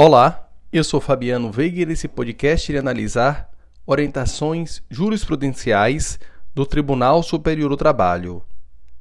[0.00, 3.50] Olá, eu sou Fabiano Veiga e nesse podcast irei analisar
[3.84, 6.20] orientações jurisprudenciais
[6.54, 8.40] do Tribunal Superior do Trabalho.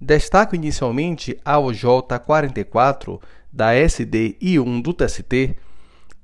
[0.02, 1.84] Destaco inicialmente a OJ
[2.26, 3.22] 44
[3.54, 5.56] da SDI1 do TST,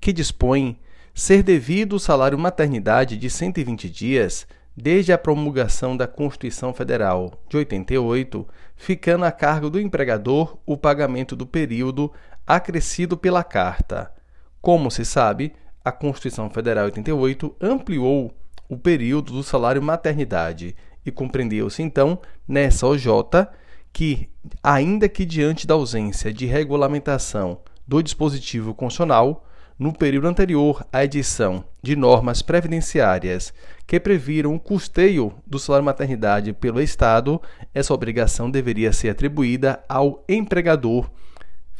[0.02, 0.80] que dispõe
[1.14, 7.58] ser devido o salário maternidade de 120 dias desde a promulgação da Constituição Federal de
[7.58, 12.12] 88, ficando a cargo do empregador o pagamento do período
[12.48, 14.12] acrescido pela carta
[14.64, 15.52] como se sabe,
[15.84, 18.34] a Constituição Federal 88 ampliou
[18.70, 20.74] o período do salário maternidade
[21.06, 23.08] e compreendeu-se então nessa OJ
[23.92, 24.30] que,
[24.64, 29.46] ainda que diante da ausência de regulamentação do dispositivo constitucional,
[29.78, 33.54] no período anterior à edição de normas previdenciárias
[33.86, 37.42] que previram o custeio do salário maternidade pelo Estado,
[37.74, 41.12] essa obrigação deveria ser atribuída ao empregador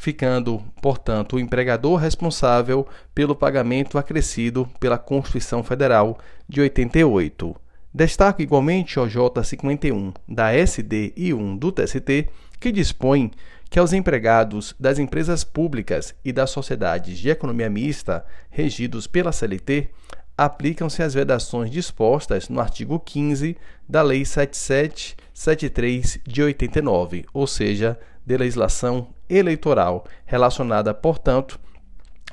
[0.04, 7.56] ficando, portanto, o empregador responsável pelo pagamento acrescido pela Constituição Federal de 88.
[7.92, 12.28] Destaco igualmente o J51 da SD e 1 do TST,
[12.60, 13.30] que dispõe
[13.70, 19.88] que aos empregados das empresas públicas e das sociedades de economia mista regidos pela CLT
[20.36, 23.56] aplicam-se as vedações dispostas no artigo 15
[23.88, 31.58] da Lei 7773 de 89, ou seja, de legislação eleitoral, relacionada, portanto,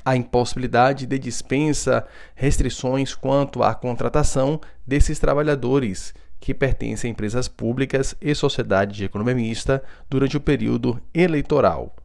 [0.03, 8.15] à impossibilidade de dispensa, restrições quanto à contratação desses trabalhadores que pertencem a empresas públicas
[8.19, 11.95] e sociedade de economia mista durante o período eleitoral.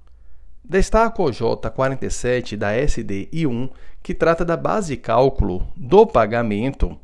[0.62, 3.70] Destaco o J47 da SDI1,
[4.02, 6.98] que trata da base de cálculo do pagamento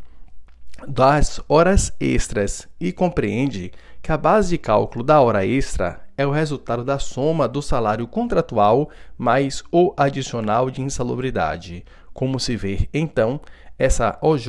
[0.86, 3.72] das horas extras e compreende
[4.02, 8.06] que a base de cálculo da hora extra é o resultado da soma do salário
[8.06, 11.84] contratual mais o adicional de insalubridade.
[12.14, 13.40] Como se vê, então,
[13.78, 14.46] essa OJ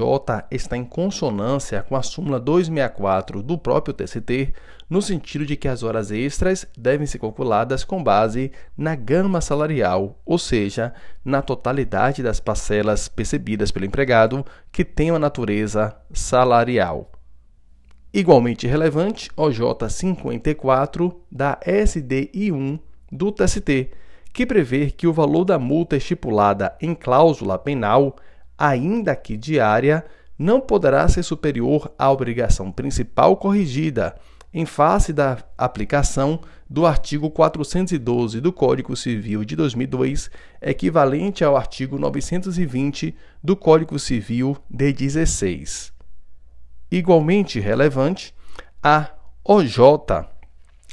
[0.51, 4.53] está em consonância com a súmula 264 do próprio TCT,
[4.87, 10.19] no sentido de que as horas extras devem ser calculadas com base na gama salarial,
[10.23, 10.93] ou seja,
[11.25, 17.09] na totalidade das parcelas percebidas pelo empregado que tenham a natureza salarial.
[18.13, 22.79] Igualmente relevante, OJ 54 da SDI1
[23.11, 23.89] do TST,
[24.31, 28.15] que prevê que o valor da multa estipulada em cláusula penal,
[28.55, 30.05] ainda que diária,
[30.37, 34.15] não poderá ser superior à obrigação principal corrigida,
[34.53, 40.29] em face da aplicação do artigo 412 do Código Civil de 2002,
[40.61, 45.93] equivalente ao artigo 920 do Código Civil de 16
[46.97, 48.35] igualmente relevante,
[48.81, 49.09] a
[49.43, 50.27] OJ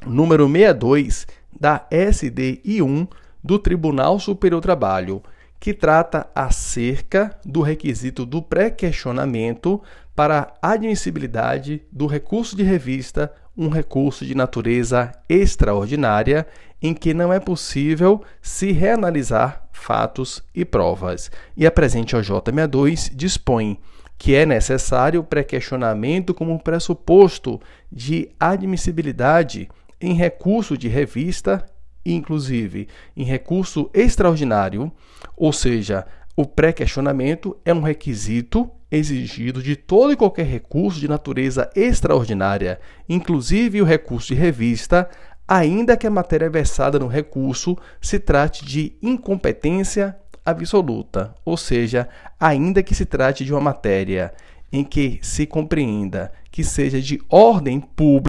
[0.07, 1.27] número 62
[1.61, 3.07] da SDI1
[3.45, 5.23] do Tribunal Superior do Trabalho,
[5.59, 9.83] que trata acerca do requisito do pré-questionamento
[10.17, 13.31] para a admissibilidade do recurso de revista,
[13.61, 16.47] um recurso de natureza extraordinária,
[16.81, 21.31] em que não é possível se reanalisar fatos e provas.
[21.55, 23.79] E a presente OJ62 dispõe
[24.17, 27.61] que é necessário o pré-questionamento como pressuposto
[27.93, 29.69] de admissibilidade
[30.01, 31.63] em recurso de revista,
[32.05, 34.91] inclusive em recurso extraordinário,
[35.37, 41.71] ou seja, o pré-questionamento é um requisito exigido de todo e qualquer recurso de natureza
[41.75, 45.09] extraordinária, inclusive o recurso de revista,
[45.47, 52.09] ainda que a matéria versada no recurso se trate de incompetência absoluta, ou seja,
[52.39, 54.33] ainda que se trate de uma matéria
[54.73, 58.29] em que se compreenda que seja de ordem pública,